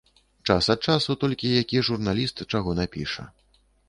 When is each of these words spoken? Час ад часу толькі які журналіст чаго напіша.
Час 0.51 0.69
ад 0.73 0.79
часу 0.93 1.15
толькі 1.23 1.51
які 1.57 1.81
журналіст 1.89 2.41
чаго 2.51 2.73
напіша. 2.81 3.27